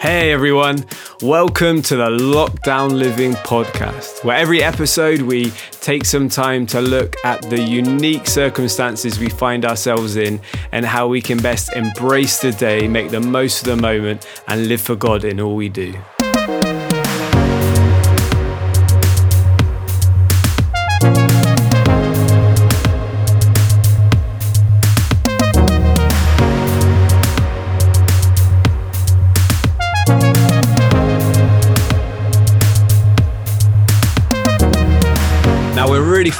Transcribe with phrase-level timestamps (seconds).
[0.00, 0.86] Hey everyone,
[1.20, 5.52] welcome to the Lockdown Living podcast, where every episode we
[5.82, 10.40] take some time to look at the unique circumstances we find ourselves in
[10.72, 14.68] and how we can best embrace the day, make the most of the moment, and
[14.68, 15.94] live for God in all we do.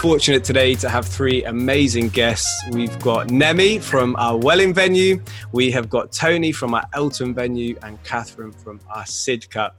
[0.01, 2.65] Fortunate today to have three amazing guests.
[2.71, 7.79] We've got Nemi from our Welling venue, we have got Tony from our Eltham venue,
[7.83, 9.73] and Catherine from our Sidcup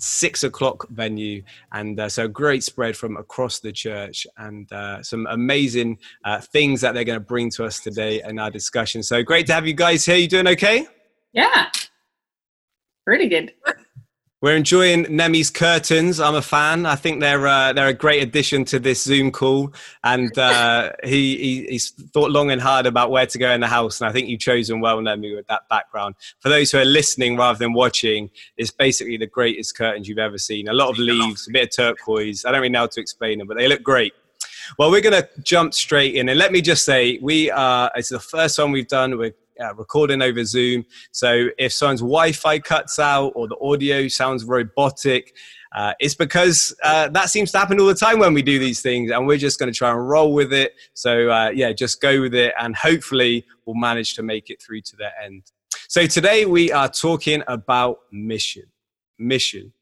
[0.00, 1.44] six o'clock venue.
[1.70, 6.80] And uh, so great spread from across the church and uh, some amazing uh, things
[6.80, 9.00] that they're going to bring to us today in our discussion.
[9.04, 10.16] So great to have you guys here.
[10.16, 10.88] You doing okay?
[11.32, 11.68] Yeah.
[13.04, 13.52] Pretty good
[14.42, 16.18] we're enjoying Nemi's curtains.
[16.18, 16.84] I'm a fan.
[16.84, 19.72] I think they're uh, they're a great addition to this Zoom call.
[20.02, 23.68] And uh, he, he, he's thought long and hard about where to go in the
[23.68, 24.00] house.
[24.00, 26.16] And I think you've chosen well, Nemi, with that background.
[26.40, 30.38] For those who are listening rather than watching, it's basically the greatest curtains you've ever
[30.38, 30.66] seen.
[30.66, 32.44] A lot of leaves, a bit of turquoise.
[32.44, 34.12] I don't really know how to explain them, but they look great.
[34.76, 36.28] Well, we're going to jump straight in.
[36.28, 39.18] And let me just say, we are, it's the first one we've done.
[39.18, 40.84] We're uh, recording over Zoom.
[41.10, 45.34] So if someone's Wi-Fi cuts out or the audio sounds robotic,
[45.74, 48.82] uh, it's because uh, that seems to happen all the time when we do these
[48.82, 50.74] things, and we're just going to try and roll with it.
[50.94, 54.82] So uh, yeah, just go with it, and hopefully we'll manage to make it through
[54.82, 55.44] to the end.
[55.88, 58.64] So today we are talking about mission.
[59.18, 59.72] Mission.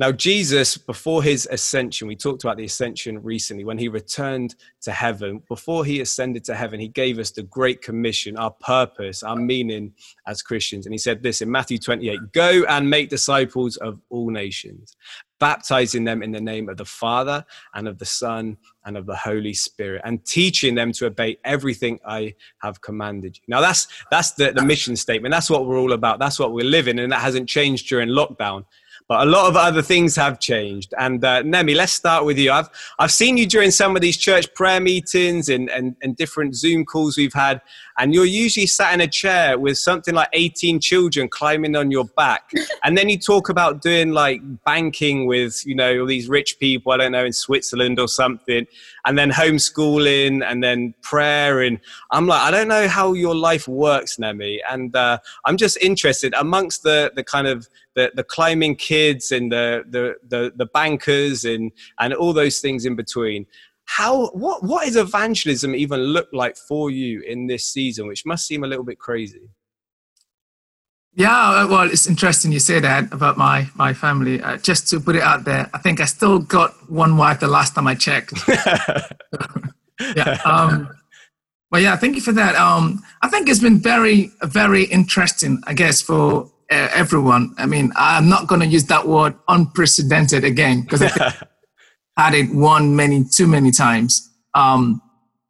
[0.00, 4.92] Now, Jesus, before his ascension, we talked about the ascension recently, when he returned to
[4.92, 9.36] heaven, before he ascended to heaven, he gave us the Great Commission, our purpose, our
[9.36, 9.92] meaning
[10.26, 10.86] as Christians.
[10.86, 14.96] And he said this in Matthew 28 Go and make disciples of all nations,
[15.38, 18.56] baptizing them in the name of the Father and of the Son
[18.86, 23.42] and of the Holy Spirit, and teaching them to obey everything I have commanded you.
[23.48, 25.30] Now, that's, that's the, the mission statement.
[25.30, 26.18] That's what we're all about.
[26.18, 26.98] That's what we're living.
[26.98, 28.64] And that hasn't changed during lockdown.
[29.10, 30.94] But a lot of other things have changed.
[30.96, 32.52] And uh, Nemi, let's start with you.
[32.52, 32.68] I've,
[33.00, 36.84] I've seen you during some of these church prayer meetings and, and, and different Zoom
[36.84, 37.60] calls we've had,
[37.98, 42.04] and you're usually sat in a chair with something like 18 children climbing on your
[42.04, 42.52] back.
[42.84, 46.92] and then you talk about doing like banking with, you know, all these rich people,
[46.92, 48.64] I don't know, in Switzerland or something,
[49.06, 51.62] and then homeschooling and then prayer.
[51.62, 51.80] And
[52.12, 54.62] I'm like, I don't know how your life works, Nemi.
[54.70, 57.68] And uh, I'm just interested amongst the, the kind of
[58.00, 62.86] the, the climbing kids and the, the, the, the bankers and, and all those things
[62.86, 63.46] in between.
[63.84, 68.46] How what what is evangelism even look like for you in this season which must
[68.46, 69.46] seem a little bit crazy?
[71.14, 74.40] Yeah well it's interesting you say that about my my family.
[74.40, 77.48] Uh, just to put it out there i think i still got one wife the
[77.48, 78.32] last time i checked.
[80.16, 80.88] Yeah um
[81.70, 82.54] well yeah thank you for that.
[82.54, 87.54] Um i think it's been very very interesting i guess for uh, everyone.
[87.58, 91.42] I mean, I'm not going to use that word unprecedented again because I've
[92.16, 94.30] had it one many, too many times.
[94.54, 95.02] Um,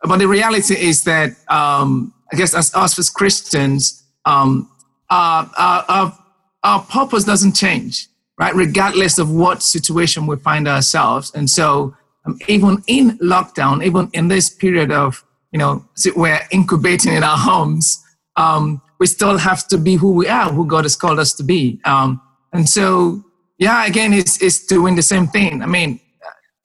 [0.03, 4.71] but the reality is that um, I guess as us as Christians, um,
[5.11, 6.19] our, our,
[6.63, 8.09] our, purpose doesn't change,
[8.39, 8.55] right?
[8.55, 11.33] Regardless of what situation we find ourselves.
[11.35, 11.95] And so
[12.25, 17.37] um, even in lockdown, even in this period of, you know, we're incubating in our
[17.37, 18.03] homes,
[18.37, 21.43] um, we still have to be who we are, who God has called us to
[21.43, 21.81] be.
[21.85, 22.21] Um,
[22.53, 23.25] and so,
[23.59, 25.63] yeah, again, it's, it's doing the same thing.
[25.63, 25.99] I mean,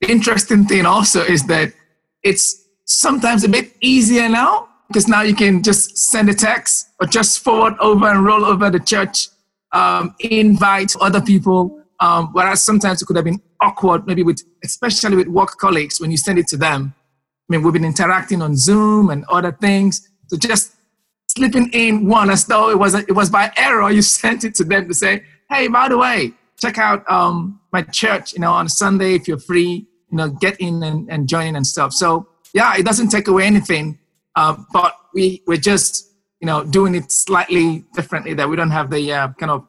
[0.01, 1.74] the interesting thing also is that
[2.24, 7.07] it's sometimes a bit easier now because now you can just send a text or
[7.07, 9.29] just forward over and roll over the church,
[9.72, 11.81] um, invite other people.
[12.01, 16.12] Um, whereas sometimes it could have been awkward, maybe with, especially with work colleagues when
[16.12, 16.94] you send it to them.
[17.50, 20.09] I mean, we've been interacting on Zoom and other things.
[20.28, 20.75] So just
[21.35, 23.91] slipping in one as though it was a, it was by error.
[23.96, 27.81] You sent it to them to say, "Hey, by the way, check out um, my
[27.83, 28.33] church.
[28.33, 31.56] You know, on Sunday if you're free, you know, get in and, and join in
[31.56, 34.00] and stuff." So yeah, it doesn't take away anything,
[34.36, 38.33] uh, but we we're just you know doing it slightly differently.
[38.33, 39.68] That we don't have the uh, kind of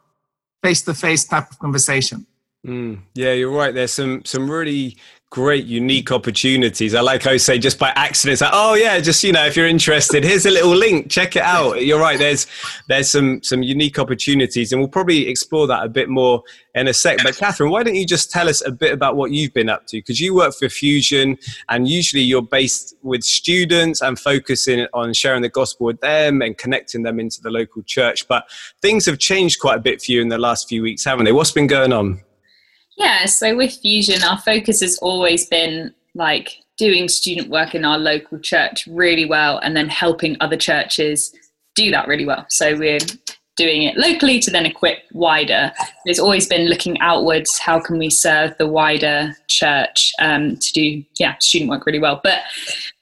[0.63, 2.27] face to face type of conversation.
[2.67, 3.73] Mm, yeah, you're right.
[3.73, 4.97] There's some some really
[5.31, 6.95] great unique opportunities.
[6.95, 9.57] I like i say just by accident it's like oh yeah just you know if
[9.57, 11.85] you're interested here's a little link check it out.
[11.85, 12.47] You're right there's
[12.89, 16.43] there's some some unique opportunities and we'll probably explore that a bit more
[16.75, 17.19] in a sec.
[17.25, 19.87] But catherine why don't you just tell us a bit about what you've been up
[19.89, 19.99] to?
[19.99, 21.37] Because you work for fusion
[21.69, 26.57] and usually you're based with students and focusing on sharing the gospel with them and
[26.57, 28.29] connecting them into the local church.
[28.29, 28.49] But
[28.81, 31.33] things have changed quite a bit for you in the last few weeks haven't they?
[31.33, 32.23] What's been going on
[32.97, 37.99] yeah, so with Fusion, our focus has always been like doing student work in our
[37.99, 41.35] local church really well and then helping other churches
[41.75, 42.47] do that really well.
[42.49, 42.99] So we're
[43.57, 45.73] doing it locally to then equip wider.
[46.05, 47.59] There's always been looking outwards.
[47.59, 52.21] How can we serve the wider church um, to do yeah student work really well?
[52.23, 52.41] But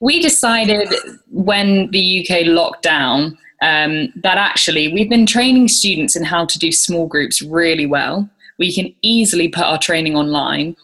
[0.01, 0.89] we decided
[1.31, 6.59] when the UK locked down um, that actually we've been training students in how to
[6.59, 8.29] do small groups really well
[8.59, 10.77] we can easily put our training online.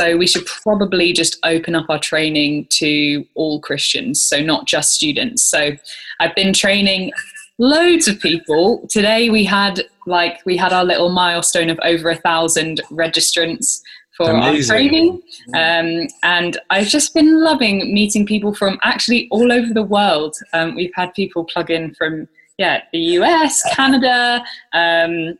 [0.00, 4.92] So we should probably just open up our training to all Christians, so not just
[4.92, 5.42] students.
[5.42, 5.76] So
[6.18, 7.12] I've been training
[7.58, 8.86] loads of people.
[8.88, 13.80] Today we had like we had our little milestone of over a thousand registrants
[14.16, 14.70] for Amazing.
[14.72, 15.22] our training.
[15.54, 20.36] Um, and I've just been loving meeting people from actually all over the world.
[20.52, 22.28] Um, we've had people plug in from
[22.58, 24.42] yeah the US, Canada.
[24.72, 25.38] Um,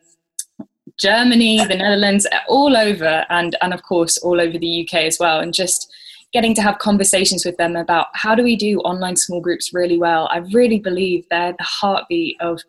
[0.98, 5.40] Germany, the Netherlands, all over, and and of course all over the UK as well.
[5.40, 5.92] And just
[6.32, 9.98] getting to have conversations with them about how do we do online small groups really
[9.98, 10.28] well.
[10.32, 12.62] I really believe they're the heartbeat of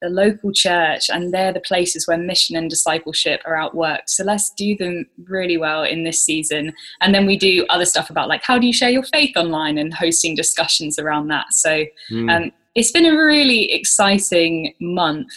[0.00, 4.08] the local church and they're the places where mission and discipleship are outworked.
[4.08, 6.72] So let's do them really well in this season.
[7.02, 9.76] And then we do other stuff about like how do you share your faith online
[9.76, 11.52] and hosting discussions around that.
[11.52, 12.34] So mm.
[12.34, 15.32] um, it's been a really exciting month.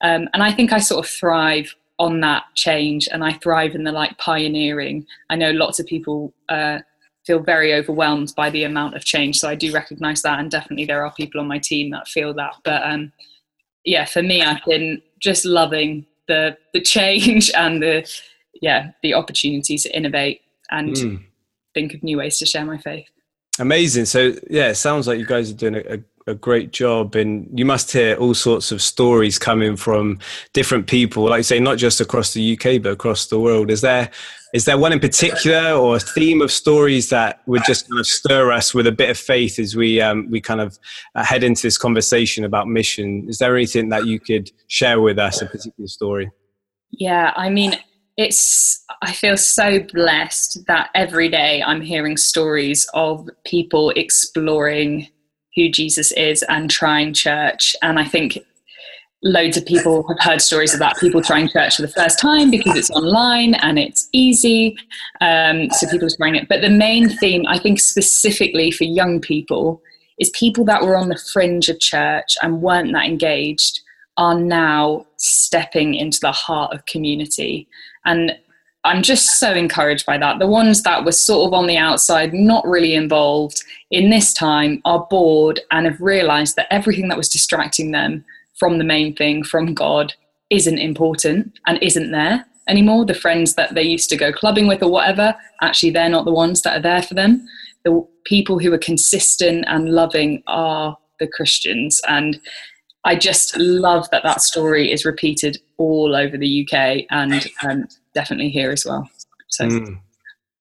[0.00, 3.84] Um, and I think I sort of thrive on that change and I thrive in
[3.84, 5.06] the like pioneering.
[5.30, 6.80] I know lots of people uh,
[7.24, 10.86] feel very overwhelmed by the amount of change, so I do recognize that, and definitely
[10.86, 12.54] there are people on my team that feel that.
[12.64, 13.12] But um,
[13.84, 18.10] yeah, for me, I've been just loving the the change and the
[18.60, 20.40] yeah the opportunity to innovate
[20.70, 21.24] and mm.
[21.74, 23.08] think of new ways to share my faith.
[23.58, 24.06] Amazing.
[24.06, 27.46] So yeah, it sounds like you guys are doing a, a a great job and
[27.52, 30.18] you must hear all sorts of stories coming from
[30.54, 33.70] different people like you say not just across the uk but across the world.
[33.70, 34.10] Is there
[34.54, 38.06] is there one in particular or a theme of stories that would just kind of
[38.06, 40.78] stir us with a bit of faith as we um, we kind of
[41.14, 43.26] uh, head into this conversation about mission?
[43.28, 46.30] Is there anything that you could share with us a particular story?
[46.90, 47.74] Yeah i mean
[48.16, 55.08] it's i feel so blessed that every day i'm hearing stories of people exploring
[55.56, 57.76] who Jesus is and trying church.
[57.82, 58.38] And I think
[59.22, 62.76] loads of people have heard stories about people trying church for the first time because
[62.76, 64.76] it's online and it's easy.
[65.20, 66.48] Um, so people are trying it.
[66.48, 69.80] But the main theme, I think, specifically for young people,
[70.18, 73.80] is people that were on the fringe of church and weren't that engaged
[74.16, 77.66] are now stepping into the heart of community.
[78.04, 78.36] And
[78.84, 80.38] I'm just so encouraged by that.
[80.38, 84.82] The ones that were sort of on the outside, not really involved in this time,
[84.84, 88.24] are bored and have realized that everything that was distracting them
[88.58, 90.12] from the main thing, from God,
[90.50, 93.06] isn't important and isn't there anymore.
[93.06, 96.32] The friends that they used to go clubbing with or whatever, actually, they're not the
[96.32, 97.46] ones that are there for them.
[97.84, 102.02] The people who are consistent and loving are the Christians.
[102.06, 102.38] And
[103.04, 108.50] I just love that that story is repeated all over the UK and um, definitely
[108.50, 109.08] here as well.
[109.48, 109.66] So.
[109.66, 110.00] Mm.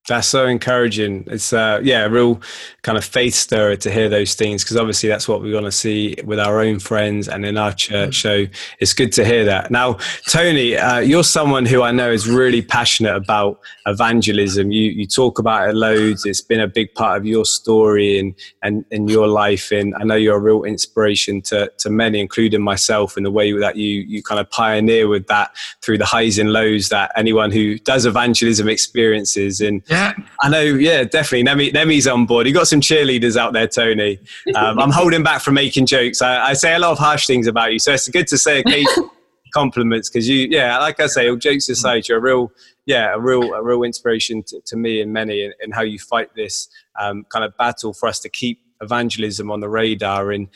[0.10, 1.24] That's so encouraging.
[1.28, 2.42] It's uh, yeah, a real
[2.82, 5.72] kind of faith stirrer to hear those things because obviously that's what we want to
[5.72, 8.22] see with our own friends and in our church.
[8.22, 8.46] So
[8.80, 9.72] it's good to hear that.
[9.72, 9.98] Now,
[10.28, 14.74] Tony, uh, you're someone who I know is really passionate about evangelism.
[14.74, 16.26] You you talk about it loads.
[16.26, 19.72] It's been a big part of your story and and in your life.
[19.72, 23.54] And I know you're a real inspiration to to many, including myself, in the way
[23.58, 27.52] that you you kind of pioneer with that through the highs and lows that anyone
[27.52, 29.62] who does evangelism experiences.
[29.62, 30.62] And yeah, I know.
[30.62, 31.44] Yeah, definitely.
[31.44, 32.48] Nemi, Nemi's on board.
[32.48, 34.20] You got some cheerleaders out there, Tony.
[34.56, 36.22] Um, I'm holding back from making jokes.
[36.22, 38.60] I, I, say a lot of harsh things about you, so it's good to say
[38.60, 39.12] occasional
[39.54, 42.52] compliments because you, yeah, like I say, all jokes aside, you're a real,
[42.86, 46.00] yeah, a real, a real inspiration to, to me and many, in, in how you
[46.00, 46.68] fight this
[47.00, 50.48] um, kind of battle for us to keep evangelism on the radar and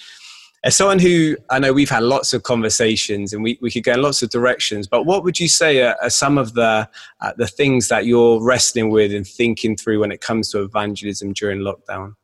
[0.68, 3.94] as someone who I know we've had lots of conversations and we, we could go
[3.94, 6.90] in lots of directions, but what would you say are, are some of the
[7.22, 11.32] uh, the things that you're wrestling with and thinking through when it comes to evangelism
[11.32, 12.16] during lockdown?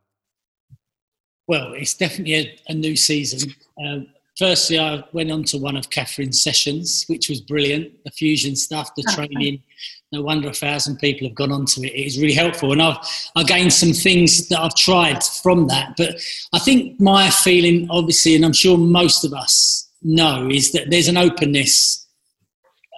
[1.47, 3.55] Well, it's definitely a, a new season.
[3.85, 8.03] Um, firstly, I went on to one of Catherine's sessions, which was brilliant.
[8.03, 9.61] The fusion stuff, the training.
[10.11, 11.93] No wonder a thousand people have gone on to it.
[11.93, 12.71] It is really helpful.
[12.71, 12.97] And I've
[13.35, 15.95] I gained some things that I've tried from that.
[15.97, 16.21] But
[16.53, 21.07] I think my feeling, obviously, and I'm sure most of us know, is that there's
[21.07, 22.05] an openness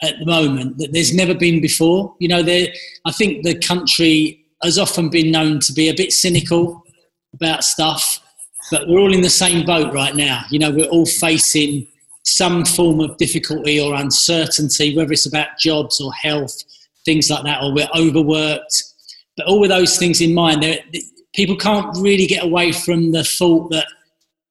[0.01, 2.13] at the moment that there's never been before.
[2.19, 2.67] You know, there
[3.05, 6.83] I think the country has often been known to be a bit cynical
[7.33, 8.19] about stuff
[8.71, 10.43] but we're all in the same boat right now.
[10.49, 11.87] You know, we're all facing
[12.23, 16.55] some form of difficulty or uncertainty, whether it's about jobs or health,
[17.05, 18.83] things like that, or we're overworked.
[19.37, 20.65] But all of those things in mind,
[21.33, 23.85] people can't really get away from the thought that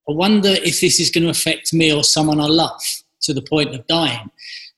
[0.07, 2.81] I wonder if this is going to affect me or someone I love
[3.21, 4.29] to the point of dying.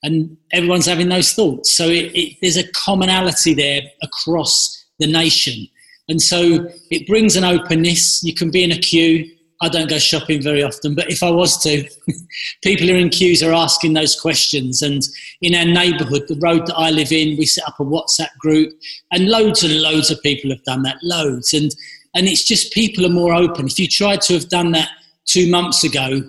[0.04, 1.74] And everyone's having those thoughts.
[1.74, 5.68] So it, it, there's a commonality there across the nation.
[6.10, 8.24] And so it brings an openness.
[8.24, 9.30] You can be in a queue.
[9.62, 11.84] I don't go shopping very often, but if I was to,
[12.64, 14.84] people who are in queues are asking those questions.
[14.84, 15.02] And
[15.42, 18.72] in our neighbourhood, the road that I live in, we set up a WhatsApp group,
[19.12, 21.54] and loads and loads of people have done that, loads.
[21.54, 21.74] And
[22.14, 23.68] and it's just people are more open.
[23.68, 24.90] If you tried to have done that
[25.26, 26.22] two months ago,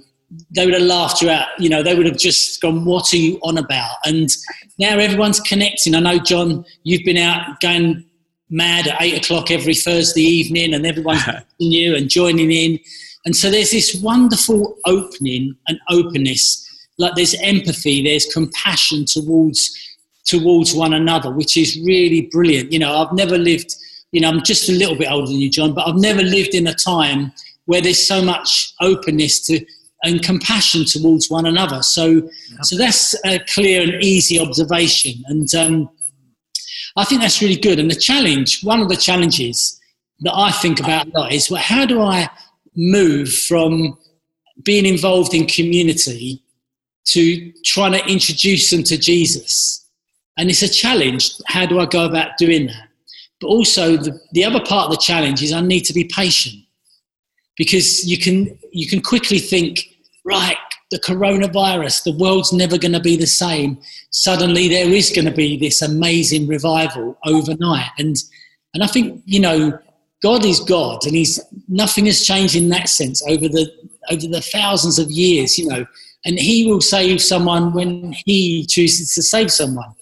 [0.55, 1.49] they would have laughed you out.
[1.59, 4.31] You know, they would have just gone, "What are you on about?" And
[4.79, 5.95] now everyone's connecting.
[5.95, 8.05] I know, John, you've been out going
[8.51, 11.23] mad at eight o'clock every Thursday evening, and everyone's
[11.61, 12.79] new and joining in.
[13.25, 16.65] And so there's this wonderful opening and openness.
[16.99, 19.77] Like there's empathy, there's compassion towards
[20.25, 22.71] towards one another, which is really brilliant.
[22.71, 23.75] You know, I've never lived.
[24.13, 26.55] You know, I'm just a little bit older than you, John, but I've never lived
[26.55, 27.33] in a time
[27.67, 29.65] where there's so much openness to
[30.05, 31.83] and compassion towards one another.
[31.83, 32.29] So,
[32.63, 35.23] so that's a clear and easy observation.
[35.27, 35.91] And um,
[36.99, 37.79] I think that's really good.
[37.79, 39.81] And the challenge, one of the challenges
[40.21, 42.29] that I think about a lot is well, how do I
[42.75, 43.97] move from
[44.65, 46.43] being involved in community
[47.07, 49.87] to trying to introduce them to Jesus?
[50.37, 51.33] And it's a challenge.
[51.47, 52.89] How do I go about doing that?
[53.41, 56.65] But also, the, the other part of the challenge is I need to be patient
[57.57, 59.87] because you can you can quickly think,
[60.25, 60.57] right,
[60.91, 63.79] the coronavirus, the world's never going to be the same.
[64.11, 68.17] Suddenly, there is going to be this amazing revival overnight, and
[68.75, 69.79] and I think you know,
[70.23, 73.71] God is God, and He's nothing has changed in that sense over the
[74.11, 75.85] over the thousands of years, you know,
[76.25, 79.93] and He will save someone when He chooses to save someone.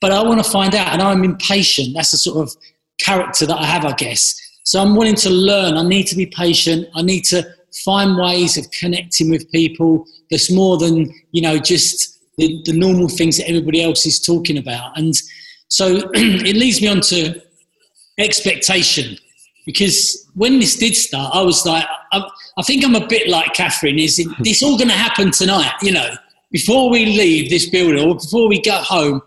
[0.00, 1.94] But I want to find out, and I'm impatient.
[1.94, 2.54] That's the sort of
[3.00, 4.36] character that I have, I guess.
[4.64, 5.76] So I'm willing to learn.
[5.76, 6.86] I need to be patient.
[6.94, 7.44] I need to
[7.84, 13.08] find ways of connecting with people that's more than you know just the, the normal
[13.08, 14.96] things that everybody else is talking about.
[14.96, 15.14] And
[15.68, 17.42] so it leads me on to
[18.18, 19.18] expectation.
[19.66, 23.52] Because when this did start i was like i, I think i'm a bit like
[23.52, 26.10] catherine is this all going to happen tonight you know?
[26.50, 29.20] Before we leave this building or before we go home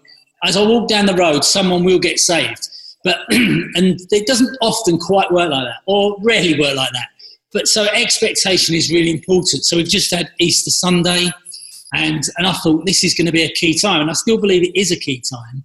[0.44, 2.70] as i walk down the road someone will get saved.
[3.04, 7.08] But and it doesn't often quite work like that or rarely work like that
[7.54, 9.66] but so expectation is really important.
[9.66, 11.30] So we've just had Easter Sunday,
[11.94, 14.40] and and I thought this is going to be a key time, and I still
[14.40, 15.64] believe it is a key time.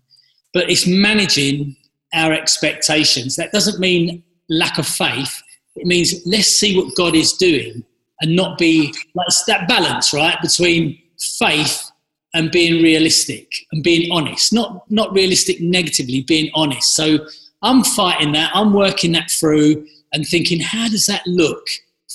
[0.53, 1.77] But it's managing
[2.15, 3.37] our expectations.
[3.37, 5.43] That doesn't mean lack of faith.
[5.77, 7.85] It means let's see what God is doing,
[8.21, 10.99] and not be like that balance, right, between
[11.39, 11.91] faith
[12.35, 14.53] and being realistic and being honest.
[14.53, 16.97] Not not realistic negatively, being honest.
[16.97, 17.19] So
[17.63, 18.51] I'm fighting that.
[18.55, 21.67] I'm working that through and thinking, how does that look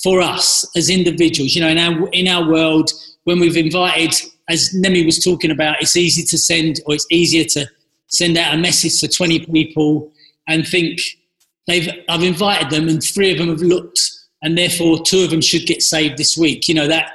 [0.02, 1.54] for us as individuals?
[1.54, 2.90] You know, in our in our world,
[3.24, 4.14] when we've invited,
[4.48, 7.66] as Nemi was talking about, it's easy to send, or it's easier to
[8.08, 10.12] send out a message to 20 people
[10.48, 11.00] and think
[11.66, 14.00] they've I've invited them, and three of them have looked,
[14.42, 16.68] and therefore two of them should get saved this week.
[16.68, 17.12] You know that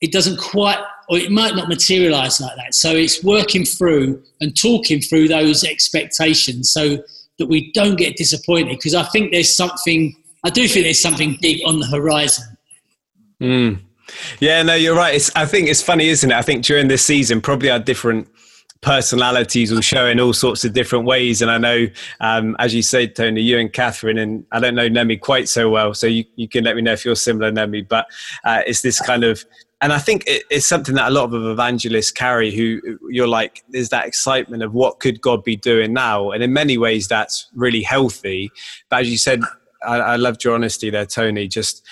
[0.00, 0.78] it doesn't quite
[1.08, 2.74] or it might not materialize like that.
[2.74, 6.98] So it's working through and talking through those expectations so
[7.38, 10.14] that we don't get disappointed because I think there's something,
[10.44, 12.56] I do think there's something big on the horizon.
[13.40, 13.80] Mm.
[14.40, 15.14] Yeah, no, you're right.
[15.14, 16.34] It's, I think it's funny, isn't it?
[16.34, 18.28] I think during this season, probably our different
[18.84, 21.40] personalities will show in all sorts of different ways.
[21.40, 21.86] And I know,
[22.20, 25.70] um, as you said, Tony, you and Catherine, and I don't know Nemi quite so
[25.70, 28.06] well, so you, you can let me know if you're similar, to Nemi, but
[28.44, 29.44] uh, it's this kind of
[29.80, 32.50] and I think it's something that a lot of evangelists carry.
[32.54, 36.54] Who you're like, there's that excitement of what could God be doing now, and in
[36.54, 38.50] many ways that's really healthy.
[38.88, 39.42] But as you said,
[39.86, 41.48] I, I loved your honesty there, Tony.
[41.48, 41.86] Just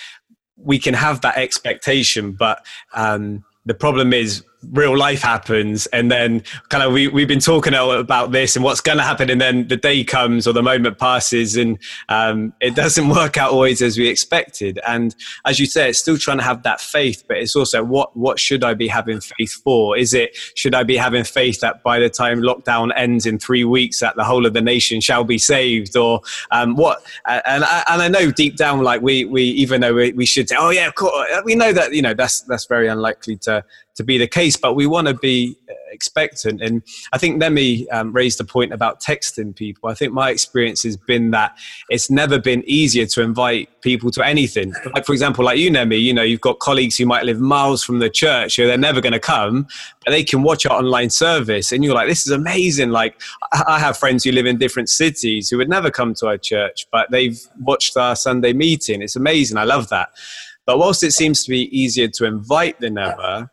[0.56, 6.42] we can have that expectation, but um, the problem is real life happens and then
[6.68, 9.66] kind of we, we've been talking about this and what's going to happen and then
[9.68, 11.78] the day comes or the moment passes and
[12.08, 14.78] um, it doesn't work out always as we expected.
[14.86, 15.14] And
[15.44, 18.38] as you say it's still trying to have that faith but it's also what what
[18.38, 19.96] should i be having faith for?
[19.96, 23.64] Is it should i be having faith that by the time lockdown ends in three
[23.64, 25.96] weeks that the whole of the nation shall be saved?
[25.96, 29.94] Or um, what and I, and I know deep down like we we even though
[29.94, 31.12] we, we should say oh yeah of course
[31.44, 34.74] we know that you know that's that's very unlikely to to be the case, but
[34.74, 36.62] we want to be uh, expectant.
[36.62, 36.82] And
[37.12, 39.90] I think Nemi um, raised a point about texting people.
[39.90, 41.58] I think my experience has been that
[41.90, 44.72] it's never been easier to invite people to anything.
[44.94, 47.84] Like, for example, like you, Nemi, you know, you've got colleagues who might live miles
[47.84, 49.66] from the church who they're never going to come,
[50.04, 51.72] but they can watch our online service.
[51.72, 52.90] And you're like, this is amazing.
[52.90, 53.20] Like,
[53.66, 56.86] I have friends who live in different cities who would never come to our church,
[56.90, 59.02] but they've watched our Sunday meeting.
[59.02, 59.58] It's amazing.
[59.58, 60.10] I love that.
[60.64, 63.50] But whilst it seems to be easier to invite than ever,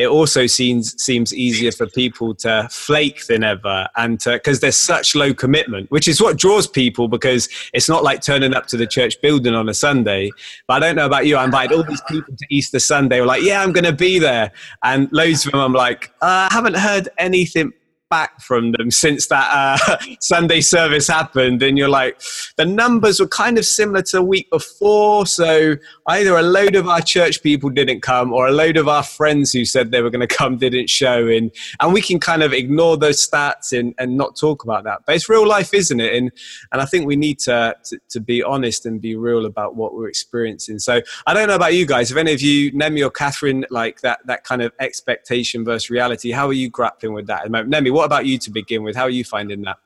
[0.00, 5.14] it also seems seems easier for people to flake than ever and because there's such
[5.14, 8.86] low commitment which is what draws people because it's not like turning up to the
[8.86, 10.30] church building on a sunday.
[10.66, 13.26] But i don't know about you i invited all these people to easter sunday were
[13.26, 14.52] like yeah i'm going to be there.
[14.82, 17.72] And loads of them i'm like uh, i haven't heard anything
[18.10, 22.20] back from them since that uh, Sunday service happened, and you're like,
[22.56, 25.24] the numbers were kind of similar to the week before.
[25.26, 25.76] So
[26.08, 29.52] either a load of our church people didn't come, or a load of our friends
[29.52, 31.28] who said they were going to come didn't show.
[31.28, 31.50] And
[31.80, 35.00] and we can kind of ignore those stats and, and not talk about that.
[35.06, 36.14] But it's real life, isn't it?
[36.14, 36.30] And
[36.72, 39.94] and I think we need to, to to be honest and be real about what
[39.94, 40.78] we're experiencing.
[40.78, 42.10] So I don't know about you guys.
[42.10, 46.32] If any of you, Nemi or Catherine, like that that kind of expectation versus reality,
[46.32, 47.50] how are you grappling with that?
[47.50, 48.96] Nemi, what about you to begin with?
[48.96, 49.76] How are you finding that?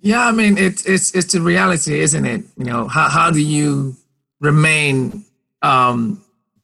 [0.00, 2.44] Yeah, I mean, it's it's it's the reality, isn't it?
[2.56, 3.96] You know, how how do you
[4.40, 5.24] remain
[5.62, 6.22] um,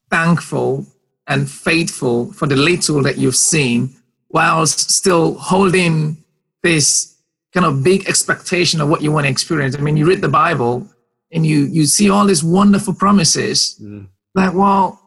[0.09, 0.85] thankful
[1.27, 3.93] and faithful for the little that you've seen,
[4.29, 6.23] whilst still holding
[6.63, 7.17] this
[7.53, 9.75] kind of big expectation of what you want to experience?
[9.75, 10.87] I mean, you read the Bible
[11.33, 13.77] and you you see all these wonderful promises.
[13.83, 14.07] Mm.
[14.33, 15.01] Like, well,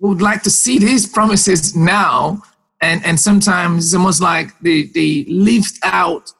[0.00, 2.42] we would like to see these promises now
[2.82, 6.30] and and sometimes it's almost like the the lived out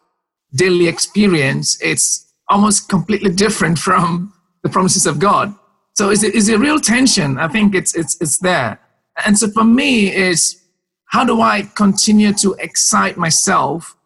[0.55, 5.55] daily experience it's almost completely different from the promises of god.
[5.95, 7.39] So it's a, it's a real tension?
[7.39, 8.81] I think it's it's it's there.
[9.25, 10.59] And so for me is
[11.07, 13.97] how do i continue to excite myself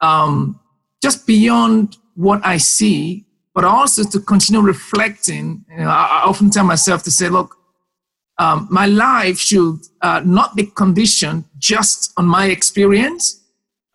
[0.00, 0.60] um,
[1.02, 5.64] just beyond what i see but also to continue reflecting?
[5.70, 7.56] You know, I, I often tell myself to say look
[8.38, 13.42] um, my life should uh, not be conditioned just on my experience.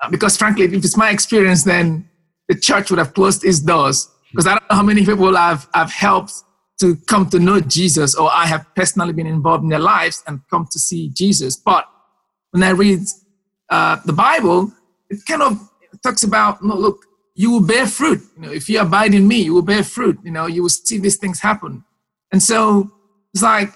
[0.02, 2.08] Uh, because frankly, if it's my experience, then
[2.48, 4.10] the church would have closed its doors.
[4.32, 6.34] Because I don't know how many people I've, I've helped
[6.82, 10.40] to come to know Jesus, or I have personally been involved in their lives and
[10.50, 11.56] come to see Jesus.
[11.58, 11.86] But
[12.52, 13.00] when I read
[13.70, 14.72] uh, the Bible,
[15.10, 15.60] it kind of
[16.04, 18.22] talks about, no, look, you will bear fruit.
[18.36, 20.20] You know, if you abide in me, you will bear fruit.
[20.24, 21.84] You know, you will see these things happen.
[22.32, 22.92] And so
[23.34, 23.74] it's like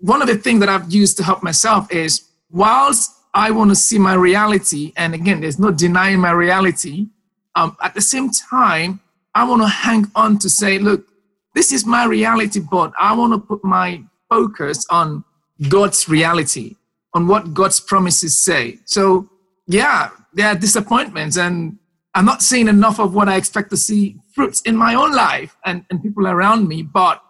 [0.00, 3.76] one of the things that I've used to help myself is whilst I want to
[3.76, 7.06] see my reality, and again, there's no denying my reality,
[7.54, 9.00] um, at the same time,
[9.34, 11.06] I want to hang on to say, look,
[11.54, 15.24] this is my reality, but I want to put my focus on
[15.68, 16.76] God's reality,
[17.14, 18.78] on what God's promises say.
[18.84, 19.28] So,
[19.66, 21.78] yeah, there are disappointments, and
[22.14, 25.56] I'm not seeing enough of what I expect to see fruits in my own life
[25.64, 27.22] and, and people around me, but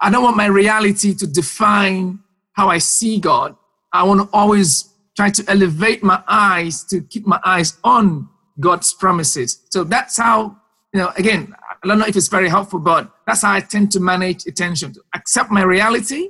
[0.00, 2.20] I don't want my reality to define
[2.52, 3.56] how I see God.
[3.92, 8.94] I want to always try to elevate my eyes to keep my eyes on God's
[8.94, 9.66] promises.
[9.70, 10.56] So that's how,
[10.92, 13.92] you know, again, I don't know if it's very helpful, but that's how I tend
[13.92, 16.28] to manage attention to accept my reality,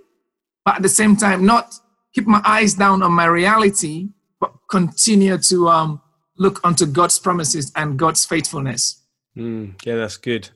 [0.65, 1.75] but at the same time, not
[2.15, 4.09] keep my eyes down on my reality,
[4.41, 6.01] but continue to um,
[6.39, 9.03] look onto God's promises and God's faithfulness.
[9.37, 10.51] Mm, yeah, that's good.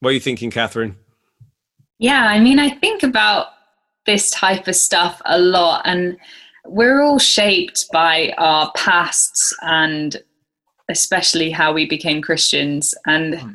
[0.00, 0.96] What are you thinking, Catherine?
[2.02, 3.46] Yeah, I mean, I think about
[4.06, 6.16] this type of stuff a lot, and
[6.66, 10.16] we're all shaped by our pasts and
[10.88, 12.92] especially how we became Christians.
[13.06, 13.50] And hmm.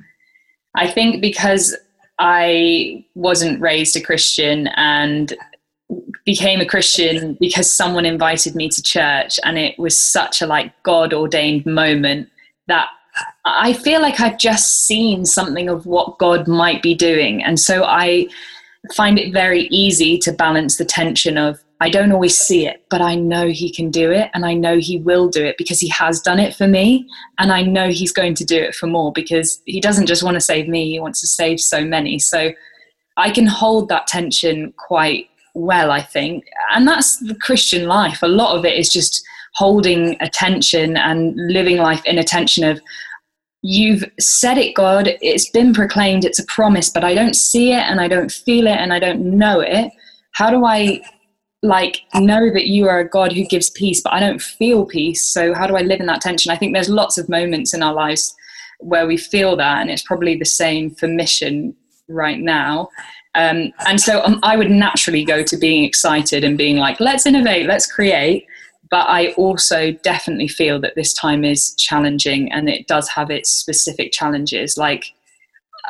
[0.76, 1.76] I think because
[2.20, 5.34] I wasn't raised a Christian and
[6.26, 10.72] became a Christian because someone invited me to church, and it was such a like
[10.84, 12.30] God ordained moment
[12.68, 12.88] that
[13.46, 17.44] I feel like I've just seen something of what God might be doing.
[17.44, 18.28] And so I
[18.94, 23.02] find it very easy to balance the tension of, I don't always see it, but
[23.02, 25.90] I know He can do it and I know He will do it because He
[25.90, 27.08] has done it for me.
[27.38, 30.36] And I know He's going to do it for more because He doesn't just want
[30.36, 32.18] to save me, He wants to save so many.
[32.18, 32.52] So
[33.16, 36.46] I can hold that tension quite well, I think.
[36.72, 38.22] And that's the Christian life.
[38.22, 39.24] A lot of it is just
[39.58, 42.80] holding attention and living life in attention of,
[43.64, 47.82] you've said it, God, it's been proclaimed, it's a promise, but I don't see it
[47.82, 49.92] and I don't feel it and I don't know it.
[50.34, 51.02] How do I
[51.64, 55.26] like know that you are a God who gives peace, but I don't feel peace.
[55.26, 56.52] So how do I live in that tension?
[56.52, 58.36] I think there's lots of moments in our lives
[58.80, 61.76] where we feel that, and it's probably the same for mission
[62.08, 62.90] right now.
[63.34, 67.26] Um, and so um, I would naturally go to being excited and being like, let's
[67.26, 68.46] innovate, let's create.
[68.90, 73.50] But I also definitely feel that this time is challenging and it does have its
[73.50, 74.78] specific challenges.
[74.78, 75.06] Like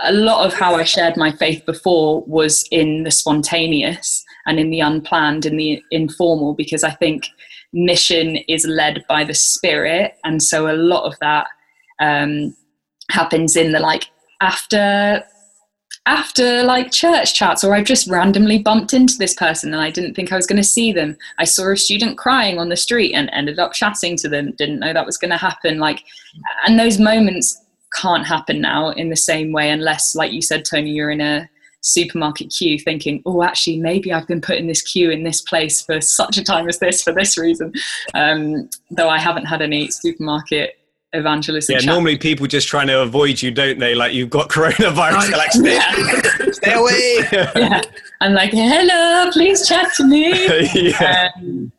[0.04, 4.70] a lot of how I shared my faith before was in the spontaneous and in
[4.70, 7.28] the unplanned, in the informal, because I think
[7.74, 10.16] mission is led by the spirit.
[10.24, 11.48] And so a lot of that
[12.00, 12.56] um,
[13.12, 14.06] happens in the like
[14.42, 15.24] after
[16.08, 20.14] after like church chats or I've just randomly bumped into this person and I didn't
[20.14, 21.18] think I was going to see them.
[21.38, 24.80] I saw a student crying on the street and ended up chatting to them, didn't
[24.80, 26.04] know that was going to happen like
[26.66, 27.62] and those moments
[27.94, 31.50] can't happen now in the same way unless like you said Tony you're in a
[31.82, 35.82] supermarket queue thinking oh actually maybe I've been put in this queue in this place
[35.82, 37.74] for such a time as this for this reason
[38.14, 40.78] um, though I haven't had any supermarket
[41.14, 41.74] evangelism.
[41.74, 41.88] Yeah, chat.
[41.88, 43.96] normally people just trying to avoid you, don't they?
[43.96, 46.52] Like you've got coronavirus, like stay, yeah.
[46.52, 47.18] stay away.
[47.62, 47.82] yeah,
[48.22, 50.30] I'm like, hello, please chat to me.
[50.92, 51.30] yeah.
[51.38, 51.72] Um,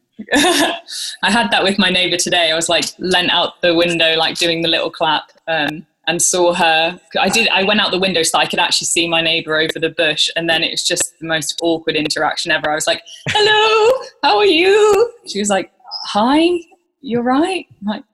[1.23, 2.51] I had that with my neighbour today.
[2.51, 6.55] I was like leant out the window, like doing the little clap, um, and saw
[6.55, 7.01] her.
[7.19, 7.49] I did.
[7.49, 10.29] I went out the window so I could actually see my neighbour over the bush,
[10.37, 12.71] and then it was just the most awkward interaction ever.
[12.71, 15.71] I was like, "Hello, how are you?" She was like,
[16.07, 16.59] "Hi,
[17.01, 18.05] you're right." I'm like,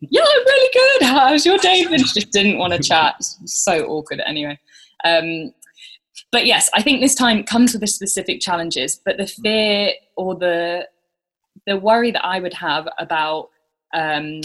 [0.00, 1.06] yeah, I'm really good.
[1.08, 1.84] How's your day?
[1.84, 3.16] And just didn't want to chat.
[3.20, 4.58] So awkward anyway.
[5.04, 5.52] Um,
[6.32, 10.36] but yes, I think this time comes with the specific challenges, but the fear or
[10.36, 10.88] the
[11.66, 13.50] the worry that I would have about
[13.92, 14.40] um,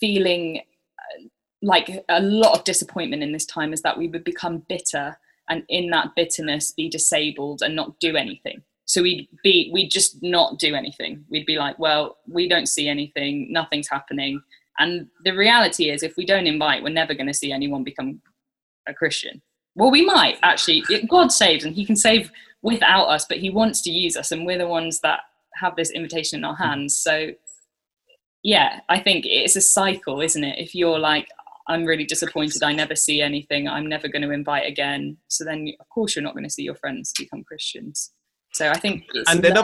[0.00, 0.60] feeling
[0.98, 1.28] uh,
[1.62, 5.62] like a lot of disappointment in this time is that we would become bitter and
[5.68, 10.58] in that bitterness be disabled and not do anything so we'd be we'd just not
[10.58, 11.22] do anything.
[11.28, 13.52] We'd be like well we don't see anything.
[13.52, 14.40] Nothing's happening.
[14.78, 18.20] And the reality is if we don't invite we're never going to see anyone become
[18.88, 19.42] a christian.
[19.74, 20.82] Well we might actually.
[21.06, 24.46] God saves and he can save without us but he wants to use us and
[24.46, 25.20] we're the ones that
[25.56, 26.62] have this invitation in our hmm.
[26.62, 26.96] hands.
[26.96, 27.28] So
[28.44, 30.58] yeah i think it's a cycle isn't it?
[30.58, 31.28] If you're like
[31.66, 32.62] i'm really disappointed.
[32.62, 33.68] I never see anything.
[33.68, 35.18] I'm never going to invite again.
[35.28, 38.12] So then of course you're not going to see your friends become christians
[38.52, 39.56] so I think and then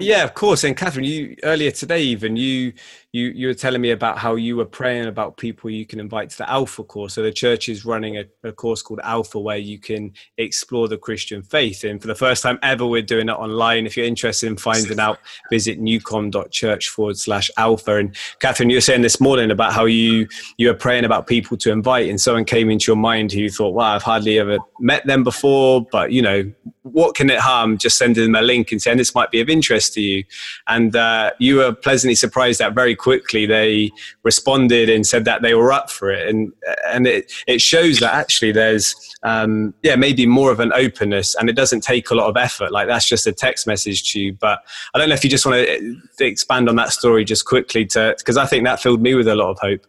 [0.00, 0.64] yeah, of course.
[0.64, 2.72] And Catherine, you earlier today, even you
[3.16, 6.28] you you were telling me about how you were praying about people you can invite
[6.30, 7.14] to the Alpha course.
[7.14, 10.98] So the church is running a, a, course called Alpha, where you can explore the
[10.98, 11.82] Christian faith.
[11.84, 13.86] And for the first time ever, we're doing it online.
[13.86, 15.18] If you're interested in finding out,
[15.50, 17.96] visit newcom.church forward slash Alpha.
[17.96, 21.56] And Catherine, you were saying this morning about how you you were praying about people
[21.56, 24.58] to invite, and someone came into your mind who you thought, "Wow, I've hardly ever
[24.78, 26.52] met them before," but you know,
[26.82, 29.48] what can it harm just sending them a link and saying this might be of
[29.48, 30.24] interest to you?
[30.66, 33.90] And uh, you were pleasantly surprised that very quickly they
[34.22, 36.28] responded and said that they were up for it.
[36.28, 36.52] And
[36.86, 41.48] and it it shows that actually there's um, yeah maybe more of an openness, and
[41.48, 42.72] it doesn't take a lot of effort.
[42.72, 44.32] Like that's just a text message to you.
[44.34, 44.60] But
[44.94, 48.14] I don't know if you just want to expand on that story just quickly to
[48.18, 49.86] because I think that filled me with a lot of hope.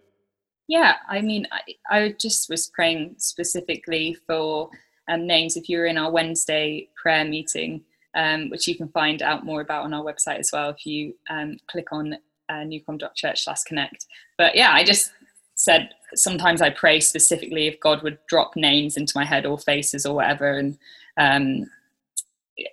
[0.68, 4.70] Yeah, I mean, I, I just was praying specifically for
[5.08, 7.84] um, names if you're in our Wednesday prayer meeting,
[8.16, 11.14] um, which you can find out more about on our website as well if you
[11.30, 12.18] um, click on
[12.50, 14.06] uh, newcom.church slash connect.
[14.38, 15.12] But yeah, I just
[15.56, 20.06] said sometimes I pray specifically if God would drop names into my head or faces
[20.06, 20.58] or whatever.
[20.58, 20.78] And
[21.18, 21.70] um,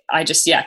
[0.09, 0.65] I just, yeah,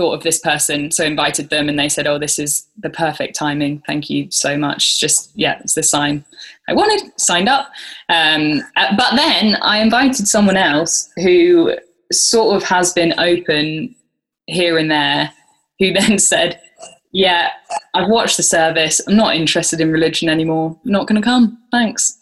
[0.00, 3.36] thought of this person, so invited them, and they said, "Oh, this is the perfect
[3.36, 3.82] timing.
[3.86, 6.24] Thank you so much." Just yeah, it's the sign
[6.68, 7.12] I wanted.
[7.20, 7.70] Signed up,
[8.08, 11.76] um, uh, but then I invited someone else who
[12.10, 13.94] sort of has been open
[14.46, 15.32] here and there,
[15.78, 16.58] who then said,
[17.12, 17.50] "Yeah,
[17.94, 19.00] I've watched the service.
[19.06, 20.78] I'm not interested in religion anymore.
[20.84, 21.58] I'm not going to come.
[21.70, 22.18] Thanks."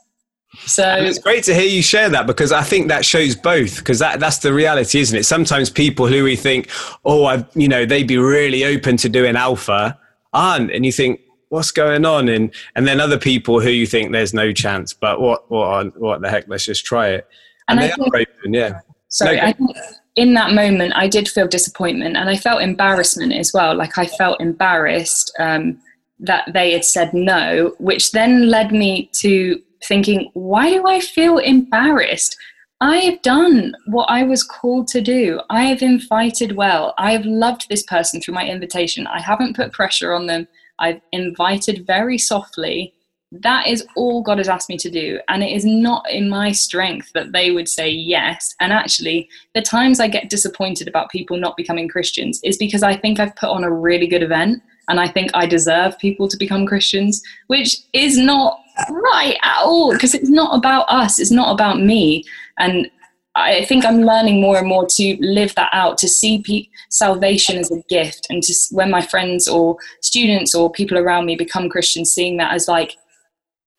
[0.61, 3.79] So and it's great to hear you share that because I think that shows both
[3.79, 5.25] because that, that's the reality, isn't it?
[5.25, 6.71] Sometimes people who we think,
[7.05, 9.99] oh, I've, you know, they'd be really open to doing alpha
[10.33, 11.21] aren't, and you think,
[11.51, 12.29] what's going on?
[12.29, 16.21] And and then other people who you think there's no chance, but what what what
[16.23, 16.49] the heck?
[16.49, 17.29] Let's just try it.
[17.69, 18.81] And, and they think, are open, yeah.
[19.09, 19.77] Sorry, no, I think
[20.19, 23.77] in that moment I did feel disappointment and I felt embarrassment as well.
[23.77, 25.81] Like I felt embarrassed um,
[26.19, 31.39] that they had said no, which then led me to thinking, why do I feel
[31.39, 32.37] embarrassed?
[32.81, 35.41] I have done what I was called to do.
[35.51, 36.95] I have invited well.
[36.99, 39.07] I have loved this person through my invitation.
[39.07, 40.49] I haven't put pressure on them.
[40.81, 42.93] I've invited very softly.
[43.31, 45.21] That is all God has asked me to do.
[45.29, 48.55] And it is not in my strength that they would say yes.
[48.61, 52.97] And actually, the times I get disappointed about people not becoming Christians is because I
[52.97, 56.37] think I've put on a really good event and I think I deserve people to
[56.39, 58.59] become Christians, which is not
[58.91, 62.25] right at all because it's not about us, it's not about me.
[62.59, 62.91] And
[63.35, 67.59] I think I'm learning more and more to live that out, to see pe- salvation
[67.59, 71.69] as a gift, and to when my friends or students or people around me become
[71.69, 72.97] Christians, seeing that as like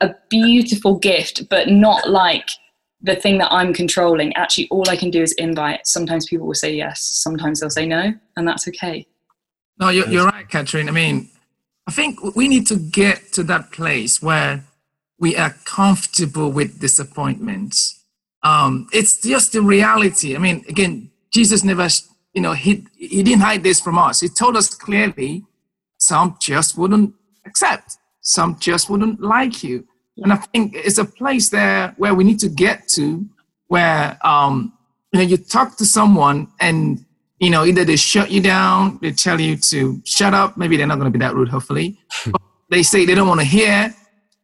[0.02, 2.50] a beautiful gift, but not like
[3.02, 4.34] the thing that I'm controlling.
[4.36, 5.88] Actually, all I can do is invite.
[5.88, 9.08] Sometimes people will say yes, sometimes they'll say no, and that's okay.
[9.80, 10.90] No, you're, you're right, Catherine.
[10.90, 11.30] I mean,
[11.88, 14.66] I think we need to get to that place where
[15.20, 17.76] we are comfortable with disappointment.
[18.44, 20.36] Um, it's just the reality.
[20.36, 21.88] I mean, again, Jesus never,
[22.34, 24.20] you know, he, he didn't hide this from us.
[24.22, 25.46] He told us clearly
[25.98, 27.14] some just wouldn't
[27.46, 29.86] accept, some just wouldn't like you.
[30.24, 33.26] And I think it's a place there where we need to get to
[33.68, 34.74] where, um,
[35.12, 37.06] you know, you talk to someone and
[37.40, 40.58] you know, either they shut you down, they tell you to shut up.
[40.58, 41.98] Maybe they're not going to be that rude, hopefully.
[42.70, 43.94] they say they don't want to hear.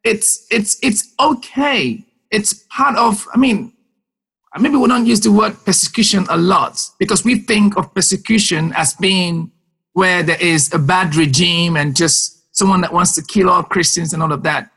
[0.03, 2.05] It's it's it's okay.
[2.31, 3.27] It's part of.
[3.33, 3.73] I mean,
[4.57, 8.93] maybe we don't use the word persecution a lot because we think of persecution as
[8.93, 9.51] being
[9.93, 14.13] where there is a bad regime and just someone that wants to kill all Christians
[14.13, 14.71] and all of that.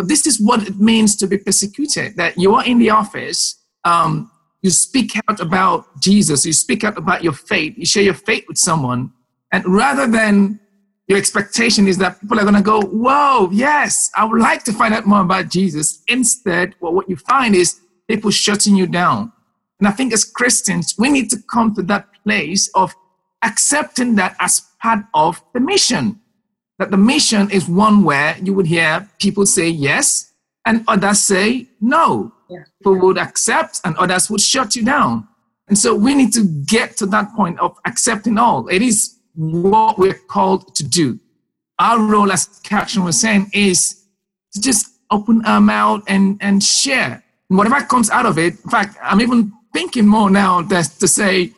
[0.00, 2.16] But this is what it means to be persecuted.
[2.16, 3.60] That you are in the office.
[3.84, 4.30] Um,
[4.62, 8.46] you speak out about Jesus, you speak out about your faith, you share your faith
[8.48, 9.12] with someone,
[9.52, 10.58] and rather than
[11.06, 14.72] your expectation is that people are going to go, Whoa, yes, I would like to
[14.72, 16.02] find out more about Jesus.
[16.08, 19.30] Instead, well, what you find is people shutting you down.
[19.80, 22.94] And I think as Christians, we need to come to that place of
[23.42, 26.19] accepting that as part of the mission.
[26.80, 30.32] That the mission is one where you would hear people say yes
[30.64, 32.64] and others say no yeah.
[32.78, 35.28] people would accept and others would shut you down.
[35.68, 38.66] And so we need to get to that point of accepting all.
[38.68, 41.20] It is what we're called to do.
[41.78, 44.02] Our role, as Catherine was saying, is
[44.52, 47.22] to just open our mouth and, and share.
[47.50, 51.06] And whatever comes out of it, in fact, I'm even thinking more now that to
[51.06, 51.52] say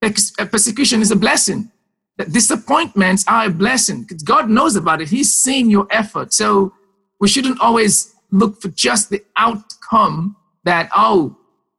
[0.00, 1.70] persecution is a blessing.
[2.18, 4.02] That disappointments are a blessing.
[4.02, 5.08] Because God knows about it.
[5.08, 6.34] He's seeing your effort.
[6.34, 6.74] So
[7.20, 11.36] we shouldn't always look for just the outcome that, oh,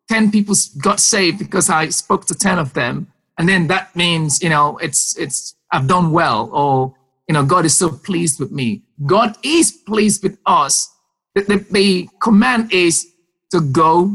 [0.09, 3.11] 10 people got saved because I spoke to 10 of them.
[3.37, 6.95] And then that means, you know, it's, it's, I've done well or,
[7.27, 8.83] you know, God is so pleased with me.
[9.05, 10.93] God is pleased with us.
[11.35, 13.07] The, the, the command is
[13.51, 14.11] to go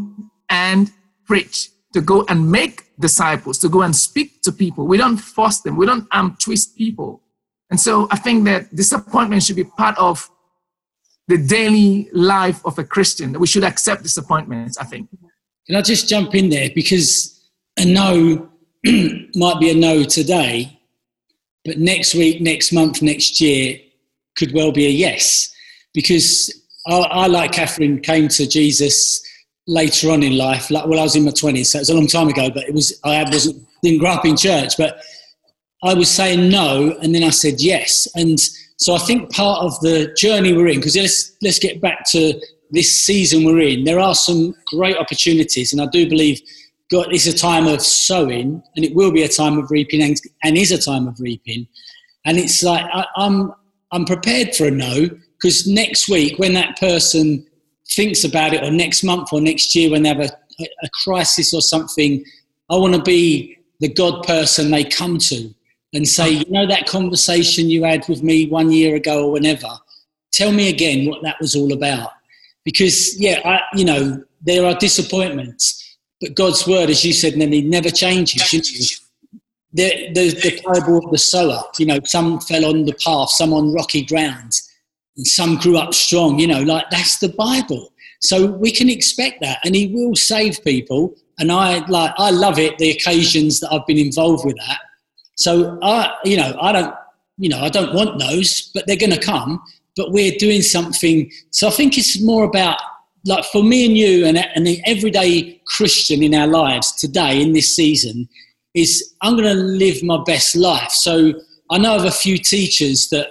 [0.49, 0.93] and
[1.27, 4.87] preach, to go and make disciples, to go and speak to people.
[4.87, 5.77] We don't force them.
[5.77, 7.23] We don't um, twist people.
[7.71, 10.29] And so I think that disappointment should be part of
[11.29, 13.33] the daily life of a Christian.
[13.33, 15.11] That we should accept disappointments, I think.
[15.67, 16.71] Can I just jump in there?
[16.75, 17.41] Because
[17.79, 18.51] a no
[19.35, 20.81] might be a no today,
[21.65, 23.79] but next week, next month, next year
[24.37, 25.53] could well be a yes.
[25.93, 29.28] Because I, I like Catherine, came to Jesus
[29.69, 30.71] later on in life.
[30.71, 32.65] Like, well, I was in my 20s, so it was a long time ago, but
[32.65, 35.01] it was, I wasn't, didn't grow up in church, but
[35.85, 38.09] I was saying no, and then I said yes.
[38.17, 38.41] And
[38.79, 42.41] so I think part of the journey we're in, because let's let's get back to
[42.71, 43.85] this season we're in.
[43.85, 46.41] There are some great opportunities, and I do believe
[46.91, 50.17] God is a time of sowing, and it will be a time of reaping, and,
[50.43, 51.69] and is a time of reaping.
[52.25, 53.53] And it's like I, I'm
[53.93, 55.09] I'm prepared for a no
[55.41, 57.47] because next week when that person
[57.91, 61.55] thinks about it, or next month, or next year when they have a, a crisis
[61.55, 62.25] or something,
[62.71, 65.55] I want to be the God person they come to
[65.95, 69.69] and say, you know, that conversation you had with me one year ago or whenever,
[70.33, 72.11] tell me again what that was all about.
[72.65, 77.63] Because, yeah, I, you know, there are disappointments, but God's word, as you said, Nemi,
[77.63, 79.01] never changes.
[79.73, 83.53] The, the, the parable of the sower, you know, some fell on the path, some
[83.53, 84.53] on rocky ground,
[85.19, 87.93] and some grew up strong, you know, like that's the Bible.
[88.21, 91.15] So we can expect that, and He will save people.
[91.39, 92.79] And I like, I love it.
[92.79, 94.79] The occasions that I've been involved with that,
[95.37, 96.95] so I, you know, I don't,
[97.37, 99.63] you know, I don't want those, but they're to come.
[99.97, 101.31] But we're doing something.
[101.51, 102.79] So I think it's more about
[103.25, 107.53] like for me and you and, and the everyday Christian in our lives today in
[107.53, 108.29] this season
[108.75, 110.91] is I'm going to live my best life.
[110.91, 111.35] So
[111.71, 113.29] I know of a few teachers that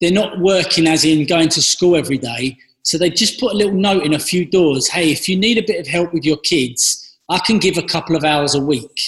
[0.00, 2.56] they're not working as in going to school every day.
[2.82, 4.88] So they just put a little note in a few doors.
[4.88, 7.82] Hey, if you need a bit of help with your kids, I can give a
[7.82, 9.00] couple of hours a week.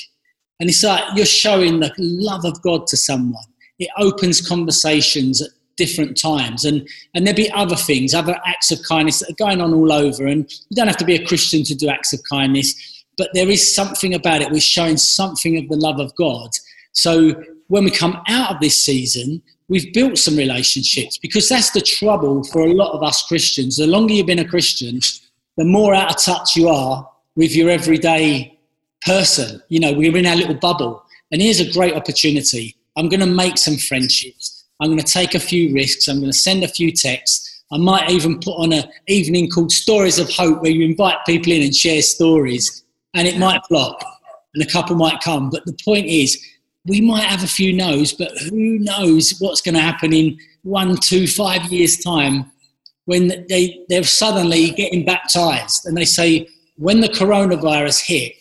[0.61, 3.43] And it's like you're showing the love of God to someone.
[3.79, 6.65] It opens conversations at different times.
[6.65, 9.93] And, and there'll be other things, other acts of kindness that are going on all
[9.93, 10.27] over.
[10.27, 13.51] And you don't have to be a Christian to do acts of kindness, but there
[13.51, 14.51] is something about it.
[14.51, 16.51] We're showing something of the love of God.
[16.93, 21.81] So when we come out of this season, we've built some relationships because that's the
[21.81, 23.77] trouble for a lot of us Christians.
[23.77, 25.01] The longer you've been a Christian,
[25.57, 28.59] the more out of touch you are with your everyday
[29.05, 29.63] person.
[29.69, 31.05] You know, we're in our little bubble.
[31.31, 32.77] And here's a great opportunity.
[32.97, 34.65] I'm going to make some friendships.
[34.81, 36.09] I'm going to take a few risks.
[36.09, 37.65] I'm going to send a few texts.
[37.73, 41.53] I might even put on an evening called Stories of Hope where you invite people
[41.53, 42.85] in and share stories.
[43.15, 43.99] And it might flop
[44.55, 45.51] and a couple might come.
[45.51, 46.39] But the point is,
[46.87, 50.97] we might have a few no's, but who knows what's going to happen in one,
[50.97, 52.51] two, five years' time
[53.05, 58.33] when they, they're suddenly getting baptized and they say, when the coronavirus hit,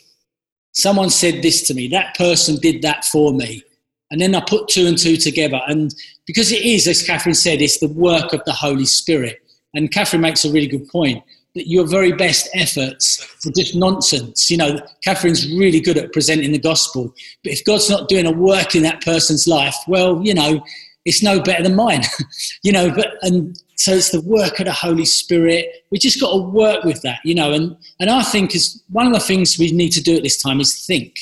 [0.73, 3.63] someone said this to me, that person did that for me.
[4.09, 5.59] And then I put two and two together.
[5.67, 5.93] And
[6.25, 9.41] because it is, as Catherine said, it's the work of the Holy Spirit.
[9.73, 14.49] And Catherine makes a really good point your very best efforts are just nonsense.
[14.49, 17.13] You know, Catherine's really good at presenting the gospel.
[17.43, 20.63] But if God's not doing a work in that person's life, well, you know,
[21.05, 22.03] it's no better than mine.
[22.63, 25.65] you know, but and so it's the work of the Holy Spirit.
[25.91, 27.51] We just got to work with that, you know.
[27.51, 30.41] And and I think is one of the things we need to do at this
[30.41, 31.15] time is think,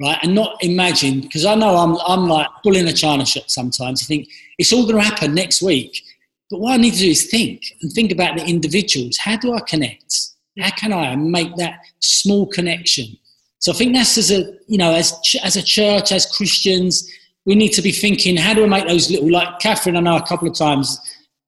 [0.00, 1.20] right, and not imagine.
[1.20, 4.02] Because I know I'm I'm like bull in a china shop sometimes.
[4.02, 4.28] I think
[4.58, 6.02] it's all going to happen next week.
[6.50, 9.16] But what I need to do is think and think about the individuals.
[9.18, 10.14] How do I connect?
[10.58, 13.16] How can I make that small connection?
[13.60, 17.08] So I think that's as a you know as as a church as Christians
[17.46, 20.16] we need to be thinking how do I make those little like Catherine I know
[20.16, 20.98] a couple of times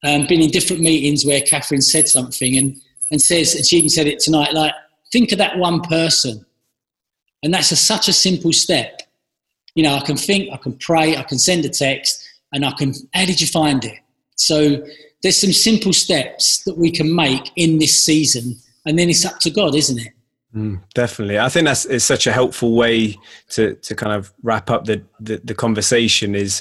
[0.04, 3.88] um, been in different meetings where Catherine said something and, and says, and she even
[3.88, 4.72] said it tonight, like,
[5.12, 6.44] think of that one person.
[7.42, 9.02] And that's a, such a simple step.
[9.74, 12.72] You know, I can think, I can pray, I can send a text, and I
[12.72, 13.98] can, how did you find it?
[14.46, 14.84] So
[15.22, 19.38] there's some simple steps that we can make in this season, and then it's up
[19.40, 20.12] to God, isn't it?
[20.54, 23.16] Mm, definitely, I think that's it's such a helpful way
[23.50, 26.34] to to kind of wrap up the, the, the conversation.
[26.34, 26.60] Is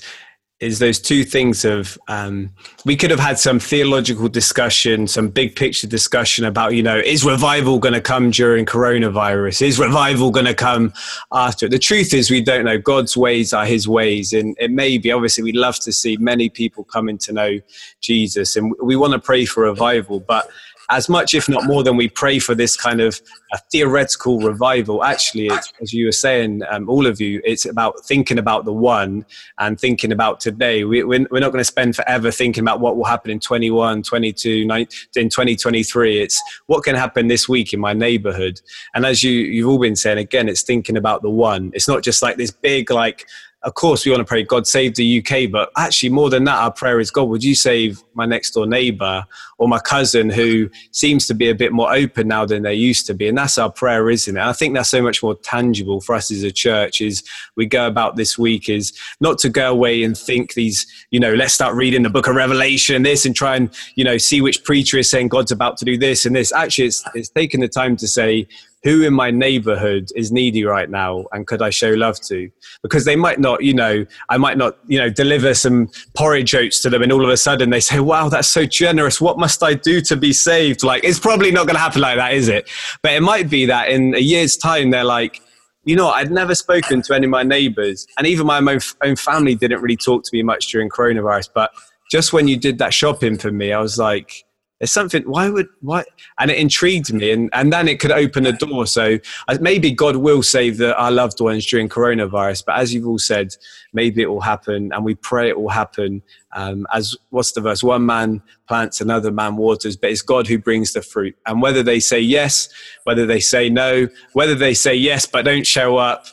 [0.61, 2.51] is those two things of um,
[2.85, 7.25] we could have had some theological discussion, some big picture discussion about you know is
[7.25, 9.63] revival going to come during coronavirus?
[9.63, 10.93] Is revival going to come
[11.31, 11.67] after?
[11.67, 12.77] The truth is we don't know.
[12.77, 15.11] God's ways are His ways, and it may be.
[15.11, 17.59] Obviously, we'd love to see many people coming to know
[17.99, 20.47] Jesus, and we want to pray for revival, but
[20.91, 23.19] as much, if not more, than we pray for this kind of
[23.53, 25.03] a theoretical revival.
[25.03, 29.25] Actually, as you were saying, um, all of you, it's about thinking about the one
[29.57, 30.83] and thinking about today.
[30.83, 34.03] We, we're, we're not going to spend forever thinking about what will happen in 21,
[34.03, 36.21] 22, 19, in 2023.
[36.21, 38.61] It's what can happen this week in my neighborhood.
[38.93, 41.71] And as you, you've all been saying, again, it's thinking about the one.
[41.73, 43.27] It's not just like this big, like,
[43.63, 46.57] of course, we want to pray, God save the UK, but actually, more than that,
[46.57, 49.23] our prayer is, God, would you save my next door neighbor
[49.59, 53.05] or my cousin who seems to be a bit more open now than they used
[53.05, 53.27] to be?
[53.27, 54.41] And that's our prayer, isn't it?
[54.41, 57.01] I think that's so much more tangible for us as a church.
[57.01, 57.23] Is
[57.55, 61.33] we go about this week is not to go away and think these, you know,
[61.33, 64.41] let's start reading the book of Revelation and this and try and, you know, see
[64.41, 66.51] which preacher is saying God's about to do this and this.
[66.51, 68.47] Actually, it's, it's taking the time to say,
[68.83, 72.49] who in my neighborhood is needy right now and could I show love to?
[72.81, 76.81] Because they might not, you know, I might not, you know, deliver some porridge oats
[76.81, 79.21] to them and all of a sudden they say, wow, that's so generous.
[79.21, 80.83] What must I do to be saved?
[80.83, 82.69] Like, it's probably not going to happen like that, is it?
[83.03, 85.41] But it might be that in a year's time, they're like,
[85.83, 89.15] you know, I'd never spoken to any of my neighbors and even my own, own
[89.15, 91.49] family didn't really talk to me much during coronavirus.
[91.53, 91.71] But
[92.09, 94.43] just when you did that shopping for me, I was like,
[94.81, 96.03] there's something why would why
[96.39, 98.87] and it intrigued me and, and then it could open a door.
[98.87, 103.05] So uh, maybe god will save the, our loved ones during coronavirus but as you've
[103.05, 103.55] all said
[103.93, 106.23] maybe it will happen and we pray it will happen.
[106.53, 107.83] Um, as what's the verse?
[107.83, 111.35] One man plants another man waters but it's god who brings the fruit.
[111.45, 112.67] And whether they say yes
[113.03, 116.25] whether they say no whether they say yes but don't show up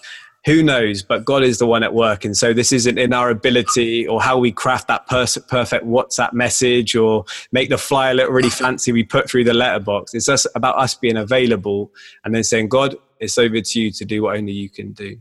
[0.47, 1.03] who knows?
[1.03, 2.25] But god is the one at work.
[2.25, 6.95] And so this isn't in our ability or how we craft that perfect whatsapp message
[6.97, 10.15] or make the flyer look really fancy we put through the letterbox.
[10.15, 11.93] It's just about us being available
[12.25, 15.19] and then saying god it's over to you to do what only you can do.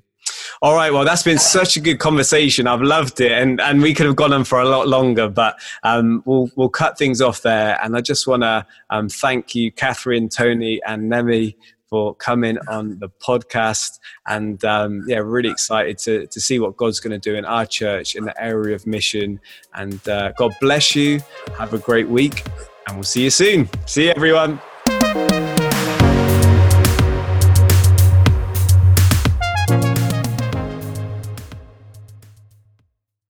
[0.62, 2.68] All right, well, that's been such a good conversation.
[2.68, 5.60] I've loved it, and, and we could have gone on for a lot longer, but
[5.84, 7.80] um, we'll we'll cut things off there.
[7.84, 11.56] And I just want to um, thank you, Catherine, Tony, and Nemi,
[11.90, 14.00] for coming on the podcast.
[14.28, 17.66] And um, yeah, really excited to, to see what God's going to do in our
[17.66, 19.40] church in the area of mission.
[19.74, 21.22] And uh, God bless you.
[21.58, 22.44] Have a great week.
[22.88, 23.70] And we'll see you soon.
[23.86, 24.62] See you, everyone.